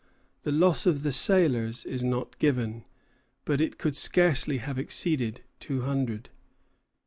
The 0.41 0.51
loss 0.51 0.87
of 0.87 1.03
the 1.03 1.11
sailors 1.11 1.85
is 1.85 2.03
not 2.03 2.39
given; 2.39 2.85
but 3.45 3.61
it 3.61 3.77
could 3.77 3.95
scarcely 3.95 4.57
have 4.57 4.79
exceeded 4.79 5.41
two 5.59 5.81
hundred. 5.83 6.31